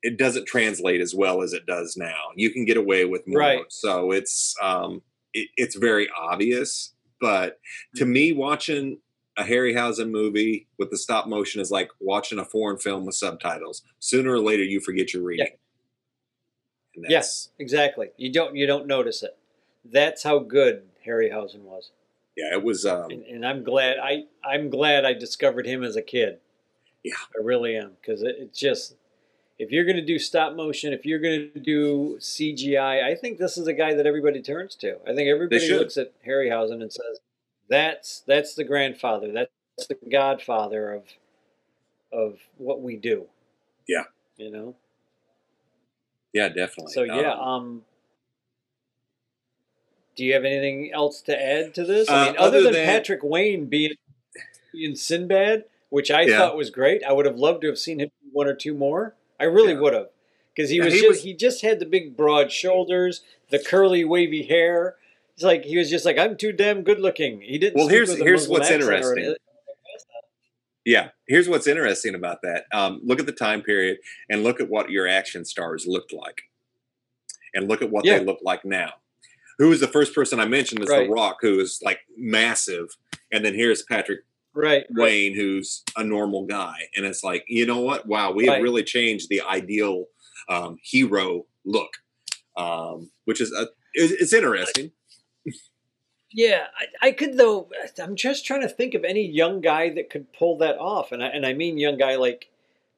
[0.04, 2.16] it doesn't translate as well as it does now.
[2.36, 3.40] You can get away with more.
[3.40, 3.66] Right.
[3.70, 5.02] so it's um
[5.34, 7.60] it, it's very obvious but
[7.96, 9.00] to me watching
[9.38, 13.84] a harryhausen movie with the stop motion is like watching a foreign film with subtitles.
[14.00, 15.48] Sooner or later you forget your reading.
[15.48, 15.58] and
[16.98, 18.10] Yes, exactly.
[18.18, 19.38] You don't you don't notice it.
[19.86, 21.92] That's how good Harryhausen was,
[22.38, 25.96] yeah it was um and, and I'm glad I I'm glad I discovered him as
[25.96, 26.40] a kid.
[27.04, 27.16] Yeah.
[27.36, 28.96] I really am because it, it's just
[29.60, 33.40] if you're going to do stop motion, if you're going to do CGI, I think
[33.40, 34.98] this is a guy that everybody turns to.
[35.08, 37.20] I think everybody looks at Harryhausen and says,
[37.68, 39.32] "That's that's the grandfather.
[39.32, 41.04] That's the godfather of
[42.12, 43.26] of what we do."
[43.88, 44.04] Yeah.
[44.38, 44.76] You know.
[46.38, 47.82] Yeah definitely So yeah, Um, um,
[50.16, 52.10] do you have anything else to add to this?
[52.10, 53.94] Uh, I mean, other, other than than- Patrick Wayne being
[54.74, 56.38] being Sinbad, which I Yeah.
[56.38, 59.16] thought was great, I would have loved to have seen him one or two more.
[59.40, 59.80] I really Yeah.
[59.80, 60.10] would have,
[60.56, 63.60] because he Yeah, was he just was- he just had the big broad shoulders, the
[63.60, 64.96] curly wavy hair.
[65.36, 67.42] It's like he was just like I'm too damn good looking.
[67.42, 67.76] He didn't.
[67.78, 69.36] Well, here's- here's what's interesting.
[70.86, 72.66] Yeah, here's what's interesting about that.
[72.72, 73.98] Um, look at the time period
[74.30, 76.42] and look at what your action stars looked like,
[77.54, 78.20] and look at what Yeah.
[78.20, 78.94] they look like now.
[79.60, 80.84] Who was the first person I mentioned?
[80.84, 81.08] Is Right.
[81.08, 82.96] The Rock, who is like massive,
[83.32, 84.22] and then here's Patrick
[84.54, 84.86] Right.
[84.92, 85.04] right.
[85.04, 88.08] Wayne, who's a normal guy, and it's like you know what?
[88.08, 90.06] Wow, we have really changed the ideal
[90.50, 91.90] um, hero look,
[92.56, 94.92] um, which is a, it's, it's interesting.
[96.32, 96.66] Yeah,
[97.02, 97.70] I, I could though.
[98.02, 101.24] I'm just trying to think of any young guy that could pull that off, and
[101.24, 102.50] I and I mean young guy like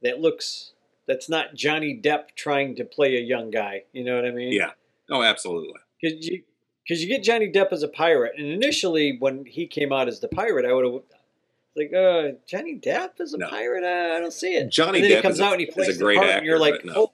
[0.02, 0.72] that looks
[1.08, 3.84] that's not Johnny Depp trying to play a young guy.
[3.94, 4.54] You know what I mean?
[4.54, 4.72] Yeah.
[5.12, 5.74] Oh, absolutely.
[6.02, 6.44] Because you,
[6.88, 10.20] cause you get Johnny Depp as a pirate, and initially when he came out as
[10.20, 11.02] the pirate, I would have
[11.76, 13.50] like, uh, Johnny Depp as a No.
[13.50, 13.84] pirate.
[13.84, 14.70] Uh, I don't see it.
[14.72, 16.36] Johnny and Depp he comes is a- out and he plays a great part, and
[16.38, 16.94] actor, you're like, no.
[16.96, 17.12] oh,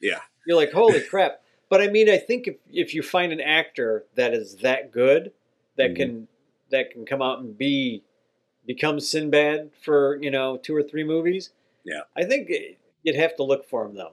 [0.00, 0.20] Yeah.
[0.46, 1.40] you're like, holy crap.
[1.68, 5.32] But I mean, I think if if you find an actor that is that good,
[5.76, 5.96] that Mhm.
[5.96, 6.28] can
[6.70, 8.02] that can come out and be
[8.66, 11.50] become Sinbad for you know two or three movies,
[11.84, 12.02] Yeah.
[12.16, 12.50] I think
[13.02, 14.12] you'd have to look for him though.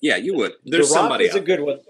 [0.00, 0.52] Yeah, you would.
[0.64, 1.80] There's the Rock somebody is a good one.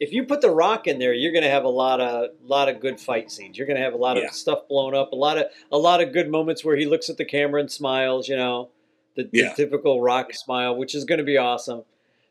[0.00, 2.68] If you put the Rock in there, you're going to have a lot of lot
[2.68, 3.56] of good fight scenes.
[3.56, 6.00] You're going to have a lot of stuff blown up, a lot of a lot
[6.02, 8.28] of good moments where he looks at the camera and smiles.
[8.28, 8.70] You know,
[9.14, 11.84] the, the typical Rock smile, which is going to be awesome.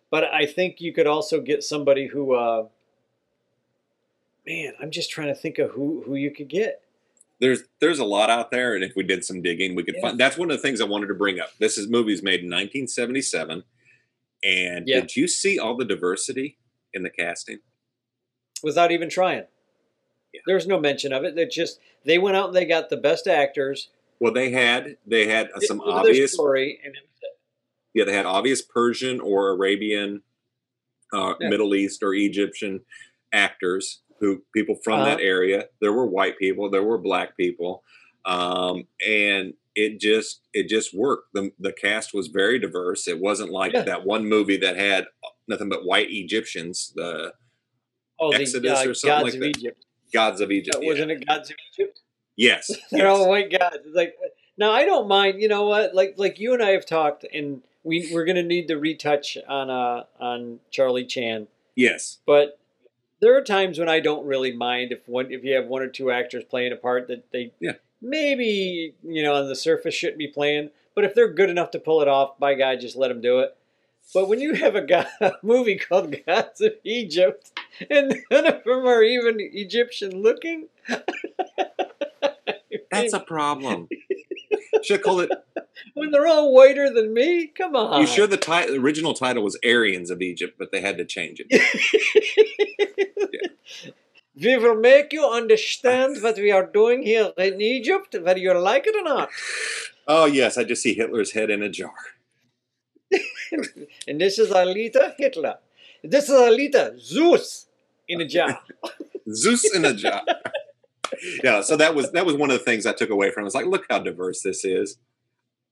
[0.10, 2.68] But I think you could also get somebody who, uh,
[4.45, 6.82] man, I'm just trying to think of who who you could get.
[7.39, 10.01] there's there's a lot out there, and if we did some digging, we could Yeah.
[10.01, 10.19] find.
[10.19, 11.49] That's one of the things I wanted to bring up.
[11.60, 13.63] This is movies made in 1977,
[14.43, 14.99] and Yeah.
[15.01, 16.58] did you see all the diversity
[16.93, 17.60] in the casting?
[18.63, 19.43] without even trying.
[20.32, 20.41] Yeah.
[20.45, 21.36] There's no mention of it.
[21.36, 23.89] They just they went out and they got the best actors.
[24.19, 27.39] Well, they had they had uh, some obvious story, and it was it.
[27.95, 30.21] yeah they had obvious Persian or Arabian,
[31.12, 31.49] uh, Yeah.
[31.49, 32.86] Middle East or Egyptian
[33.34, 35.10] actors who people from Uh-huh.
[35.10, 35.66] that area.
[35.82, 37.84] There were white people, there were black people,
[38.26, 41.34] um, and it just it just worked.
[41.34, 43.08] the The cast was very diverse.
[43.08, 43.82] It wasn't like Yeah.
[43.84, 45.08] that one movie that had
[45.48, 47.34] nothing but white Egyptians, the
[48.20, 49.58] Oh, the Exodus uh, or something gods like of that.
[49.60, 49.86] Egypt.
[50.14, 50.76] Gods of Egypt.
[50.76, 50.88] Uh, yeah.
[50.90, 52.02] Wasn't it gods of Egypt?
[52.38, 53.18] Yes, They're yes.
[53.18, 53.78] all white gods.
[53.86, 54.14] It's like
[54.58, 55.42] now I don't mind.
[55.42, 55.96] You know what?
[55.96, 59.70] Like like you and I have talked, and we we're gonna need to retouch on
[59.72, 61.48] uh on Charlie Chan.
[61.76, 62.20] yes.
[62.28, 62.60] But
[63.22, 65.88] there are times when I don't really mind if one if you have one or
[65.88, 67.74] two actors playing a part that they Yeah.
[68.02, 71.80] maybe you know on the surface shouldn't be playing, but if they're good enough to
[71.80, 73.56] pull it off, by God, just let them do it.
[74.14, 77.52] But when you have a, a movie called Gods of Egypt
[77.90, 80.68] and none of them are even Egyptian looking,
[82.92, 83.88] That's a problem.
[84.84, 85.30] Should I call it.
[85.93, 87.47] When they're all whiter than me.
[87.47, 90.97] Come on, You sure the ti- original title was Aryans of Egypt, but they had
[90.97, 91.47] to change it.
[94.41, 98.88] We will make you understand what we are doing here in Egypt, whether you like
[98.88, 99.30] it or not.
[100.08, 101.93] Oh yes, I just see Hitler's head in a jar.
[104.08, 105.58] And this is Alita Hitler.
[106.04, 107.67] This is Alita Zeus
[108.08, 108.60] in a jar.
[109.32, 110.23] Zeus in a jar.
[111.43, 113.43] yeah, so that was that was one of the things I took away from.
[113.43, 113.47] it.
[113.47, 114.97] It's like, look how diverse this is.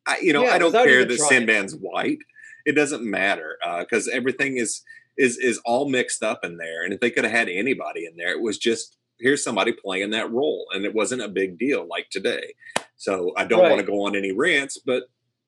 [0.10, 1.30] I, you know, Yeah, I don't care that trying.
[1.30, 2.19] Sinbad's white.
[2.65, 4.82] It doesn't matter because everything is
[5.17, 6.84] is is all mixed up in there.
[6.84, 10.12] And if they could have had anybody in there, it was just here's somebody playing
[10.12, 12.54] that role, and it wasn't a big deal like today.
[12.95, 15.04] So I don't want to go on any rants, but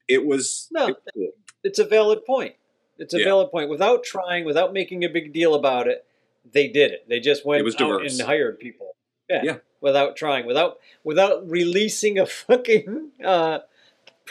[0.08, 0.88] it was No.
[0.88, 1.30] it was.
[1.64, 2.56] It's a valid point.
[2.98, 3.26] It's a Yeah.
[3.26, 3.70] valid point.
[3.70, 6.06] Without trying, without making a big deal about it,
[6.50, 7.06] they did it.
[7.08, 8.96] They just went It was out and hired people.
[9.30, 9.42] Yeah.
[9.44, 9.58] Yeah.
[9.80, 13.60] Without trying, without without releasing a fucking uh,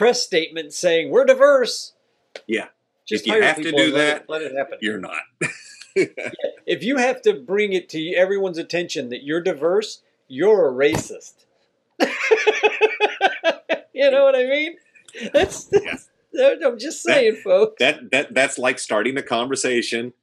[0.01, 1.93] press statement saying we're diverse.
[2.47, 2.69] Yeah.
[3.07, 4.79] Just If you have to do and let that, it, let it happen.
[4.81, 5.21] You're not.
[6.65, 11.33] If you have to bring it to everyone's attention that you're diverse, you're a racist.
[13.93, 14.77] you know what I mean?
[15.33, 17.75] That's, I'm just That- saying, folks.
[17.79, 20.13] that that that's like starting a conversation.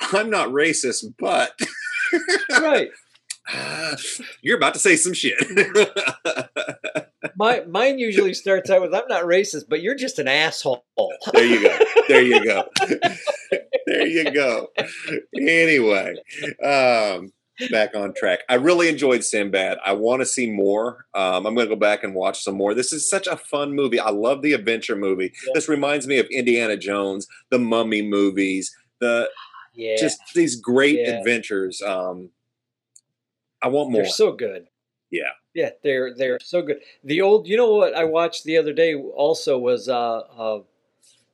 [0.00, 1.60] I'm not racist, but
[2.52, 2.88] right.
[4.40, 5.36] you're about to say some shit.
[7.38, 10.84] My mine usually starts out with I'm not racist, but you're just an asshole.
[11.32, 11.78] there you go.
[12.08, 12.64] There you go.
[13.86, 14.66] there you go.
[15.38, 16.14] Anyway,
[16.64, 17.32] um,
[17.70, 18.40] back on track.
[18.48, 19.78] I really enjoyed Sinbad.
[19.84, 21.06] I want to see more.
[21.14, 22.74] Um, I'm going to go back and watch some more.
[22.74, 24.00] This is such a fun movie.
[24.00, 25.32] I love the adventure movie.
[25.46, 25.52] Yeah.
[25.54, 29.28] This reminds me of Indiana Jones, the Mummy movies, the
[29.74, 29.94] Yeah.
[29.96, 31.18] just these great Yeah.
[31.18, 31.80] adventures.
[31.82, 32.30] Um,
[33.62, 34.02] I want more.
[34.02, 34.66] They're so good.
[35.10, 35.30] Yeah.
[35.54, 36.80] Yeah, they're they're so good.
[37.02, 40.60] The old, you know what I watched the other day also was uh, uh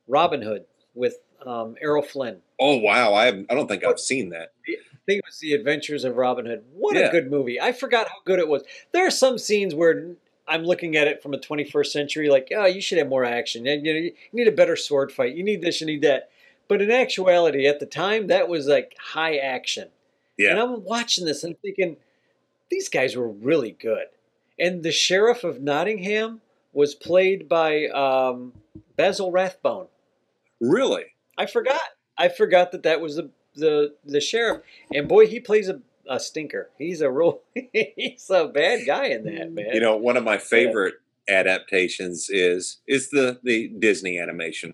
[0.07, 2.37] Robin Hood with um, Errol Flynn.
[2.59, 4.53] oh wow, I have, I don't think I've seen that.
[4.67, 6.63] I think it was The Adventures of Robin Hood.
[6.73, 7.07] What Yeah.
[7.07, 7.61] a good movie.
[7.61, 8.63] I forgot how good it was.
[8.91, 10.15] There are some scenes where
[10.47, 13.65] I'm looking at it from a 21st century, like, oh, you should have more action.
[13.65, 15.35] You, know, you need a better sword fight.
[15.35, 16.29] You need this, you need that.
[16.67, 19.89] But in actuality, at the time, that was like high action.
[20.37, 20.51] Yeah.
[20.51, 21.97] And I'm watching this and thinking,
[22.69, 24.05] these guys were really good.
[24.59, 26.41] And the sheriff of Nottingham
[26.73, 28.53] was played by um,
[28.95, 29.87] Basil Rathbone.
[30.61, 31.05] Really?
[31.37, 31.81] I forgot.
[32.17, 34.61] I forgot that that was the the the sheriff.
[34.93, 36.69] And boy, he plays a, a stinker.
[36.77, 37.41] He's a real
[37.73, 39.67] he's a bad guy in that man.
[39.73, 40.95] You know, one of my favorite
[41.27, 44.73] adaptations is is the the Disney animation.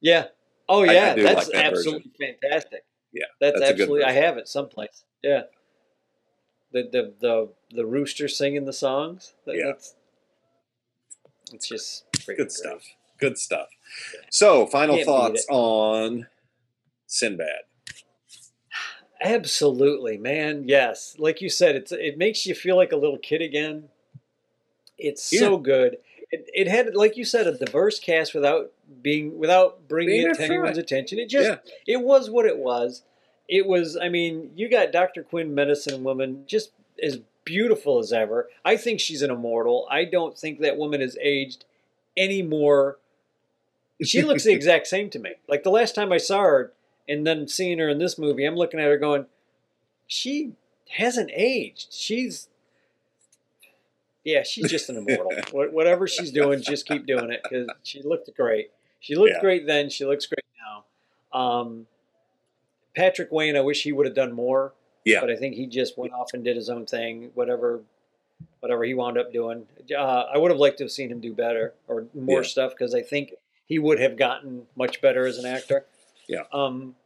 [0.00, 0.26] Yeah.
[0.68, 2.84] Oh yeah, that's like that absolutely fantastic.
[3.12, 4.04] Yeah, That's, that's absolutely.
[4.04, 5.04] I have it someplace.
[5.22, 5.42] Yeah.
[6.72, 9.32] The the the the rooster singing the songs.
[9.46, 9.66] That, Yeah.
[9.66, 9.94] That's.
[11.52, 12.52] It's just Good great.
[12.52, 12.82] stuff.
[13.18, 13.68] Good stuff.
[14.30, 16.26] So, final thoughts on
[17.06, 17.62] Sinbad.
[19.20, 20.64] Absolutely, man.
[20.68, 23.88] Yes, like you said, it's it makes you feel like a little kid again.
[24.96, 25.96] It's so good.
[26.30, 30.42] It, it had, like you said, a diverse cast without being without bringing it to
[30.44, 31.18] anyone's attention.
[31.18, 31.94] It just Yeah.
[31.94, 33.02] it was what it was.
[33.48, 33.96] It was.
[33.96, 35.22] I mean, you got Dr.
[35.22, 36.70] Quinn, Medicine Woman, just
[37.02, 38.48] as beautiful as ever.
[38.64, 39.86] I think she's an immortal.
[39.90, 41.64] I don't think that woman has aged
[42.16, 42.98] any more.
[44.02, 45.32] She looks the exact same to me.
[45.48, 46.72] Like the last time I saw her,
[47.08, 49.24] and then seeing her in this movie, I'm looking at her going,
[50.06, 50.52] she
[50.90, 51.92] hasn't aged.
[51.92, 52.48] She's,
[54.24, 55.32] yeah, she's just an immortal.
[55.72, 58.70] Whatever she's doing, just keep doing it because she looked great.
[59.00, 59.40] She looked Yeah.
[59.40, 59.88] great then.
[59.88, 60.44] She looks great
[61.32, 61.38] now.
[61.40, 61.86] Um,
[62.98, 64.72] Patrick Wayne, I wish he would have done more.
[65.04, 65.20] Yeah.
[65.20, 67.30] but I think he just went off and did his own thing.
[67.32, 67.80] Whatever,
[68.60, 69.66] whatever he wound up doing.
[69.96, 72.48] Uh, I would have liked to have seen him do better or more Yeah.
[72.48, 73.32] stuff because I think
[73.66, 75.86] he would have gotten much better as an actor.
[76.28, 76.42] Yeah.
[76.52, 76.96] Um,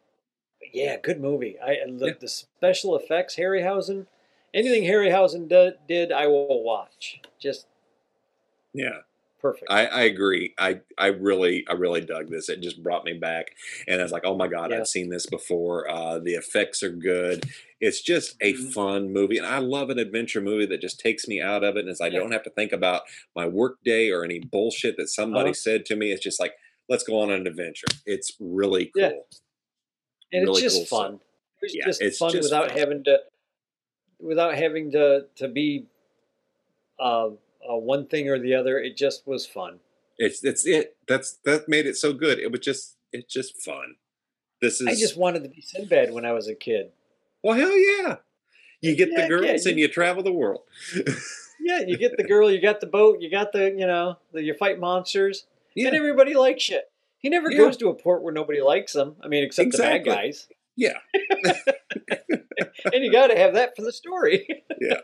[0.73, 1.61] yeah, good movie.
[1.61, 2.13] I the, Yeah.
[2.19, 4.07] the special effects, Harryhausen,
[4.53, 7.21] anything Harryhausen do, did, I will watch.
[7.39, 7.67] Just
[8.73, 9.03] Yeah.
[9.43, 9.67] Perfect.
[9.69, 10.55] I, I agree.
[10.59, 12.49] I, I really I really dug this.
[12.49, 13.51] It just brought me back,
[13.89, 14.79] and I was like, oh my god, Yeah.
[14.79, 15.91] I've seen this before.
[15.91, 17.45] Uh, the effects are good.
[17.81, 18.73] It's just a Mhm.
[18.73, 21.81] fun movie, and I love an adventure movie that just takes me out of it,
[21.81, 22.21] and as I Yeah.
[22.21, 23.03] don't have to think about
[23.35, 25.55] my work day or any bullshit that somebody Uh-huh.
[25.55, 26.13] said to me.
[26.13, 26.55] It's just like
[26.89, 27.87] let's go on an adventure.
[28.07, 29.03] It's really cool.
[29.03, 29.11] Yeah.
[30.33, 31.01] and really it's just stuff.
[31.01, 31.15] fun.
[31.15, 31.21] It
[31.67, 32.79] was Yeah, just it's fun just without fun.
[32.79, 33.21] having to,
[34.21, 35.87] without having to to be,
[36.99, 37.31] uh,
[37.71, 38.79] uh, one thing or the other.
[38.79, 39.79] It just was fun.
[40.19, 40.97] It's it's it.
[41.09, 42.39] That's that made it so good.
[42.39, 43.97] It was just it's just fun.
[44.61, 46.91] This is I just wanted to be Sinbad when I was a kid.
[47.43, 48.17] well hell yeah.
[48.81, 50.63] You get Yeah, the girls yeah, and you- you travel the world.
[51.65, 54.43] Yeah, you get the girl, you got the boat, you got the, you know, the,
[54.43, 55.47] you fight monsters,
[55.77, 55.87] Yeah.
[55.89, 56.81] and everybody likes you.
[57.19, 59.15] He never goes to a port where nobody likes him.
[59.23, 59.99] I mean, except Exactly.
[60.01, 60.49] the bad guys.
[60.75, 60.95] Yeah.
[62.93, 64.65] and you got to have that for the story.
[64.81, 65.03] Yeah.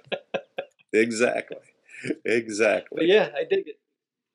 [0.93, 1.59] Exactly.
[2.29, 2.97] Exactly.
[2.97, 3.81] but yeah, I dig it.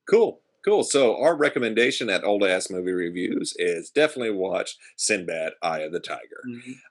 [0.10, 0.42] Cool.
[0.66, 0.84] Cool.
[0.84, 6.00] So our recommendation at Old Ass Movie Reviews is definitely watch Sinbad Eye of the
[6.00, 6.42] Tiger.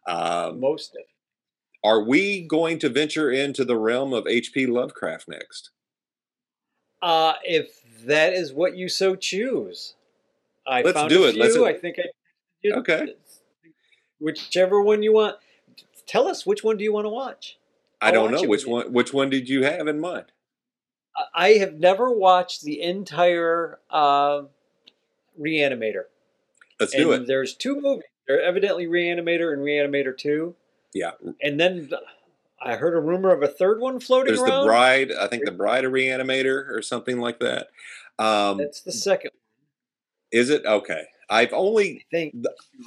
[0.06, 1.02] Um, Most of
[1.84, 4.66] are we going to venture into the realm of H.P.
[4.66, 5.70] Lovecraft next?
[7.02, 9.94] Uh, if that is what you so choose,
[10.66, 11.34] I Let's found do it.
[11.34, 11.66] Let's- few.
[11.66, 12.04] I think I.
[12.62, 13.14] you- Okay.
[14.20, 15.36] Whichever one you want.
[16.06, 17.58] Tell us which one do you want to watch.
[18.00, 18.92] I I'll don't watch know which one.
[18.92, 20.31] Which one did you have in mind?
[21.34, 24.42] I- have never watched the entire uh,
[25.40, 26.04] Reanimator.
[26.80, 27.26] Let's and do it.
[27.26, 28.04] There's two movies.
[28.26, 30.54] There evidently Reanimator and Reanimator Two,
[30.94, 31.12] Yeah.
[31.40, 31.90] and then
[32.60, 34.46] I heard a rumor of a third one floating around.
[34.48, 34.66] There's the.
[34.66, 35.12] Bride.
[35.12, 37.68] I think the Bride of Reanimator or something like that.
[38.18, 39.32] Um, That's the second.
[40.30, 41.04] is it okay?
[41.28, 42.04] I've only.
[42.12, 42.34] I think.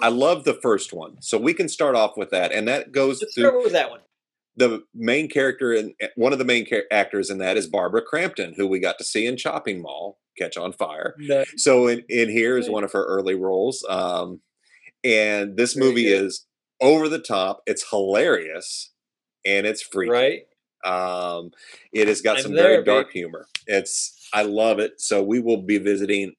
[0.02, 3.22] I love the first one, so we can start off with that, and that goes
[3.22, 3.44] Let's through.
[3.50, 4.00] start with that one.
[4.58, 8.68] The main character and one of the main actors in that is Barbara Crampton, who
[8.68, 11.16] we got to see in Chopping Mall Catch on Fire.
[11.18, 13.86] No, So in, in here is one of her early roles.
[13.90, 14.42] Um,
[15.04, 16.24] and this Very movie good.
[16.26, 16.46] is
[16.82, 17.62] over the top.
[17.66, 18.92] It's hilarious
[19.46, 20.10] and it's free.
[20.10, 20.42] right?
[20.86, 21.52] Um,
[21.94, 23.20] it has got I'm some there, very dark baby.
[23.20, 23.48] humor.
[23.68, 25.02] It's I love it.
[25.02, 26.34] So we will be visiting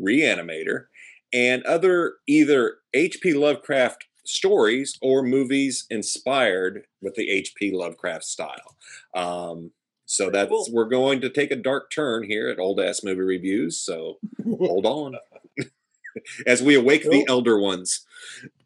[0.00, 0.84] Reanimator
[1.32, 3.34] and other either H.P.
[3.34, 7.72] Lovecraft stories or movies inspired with the H.P.
[7.72, 8.76] Lovecraft style.
[9.14, 9.72] Um,
[10.06, 10.66] so that's cool.
[10.70, 13.78] we're going to take a dark turn here at Old Ass Movie Reviews.
[13.78, 15.16] So hold on
[16.46, 18.06] as we awake the elder ones.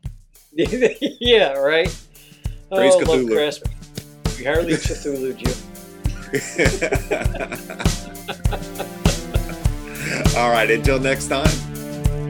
[0.53, 1.87] yeah, right.
[2.73, 3.29] Praise oh, Cthulhu.
[3.29, 4.39] Lovecraft.
[4.39, 5.55] We hardly Cthulhu you.
[10.37, 11.47] All right, until next time,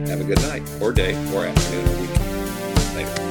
[0.07, 2.26] have a good night or day or afternoon or weekend.
[2.97, 3.26] Later.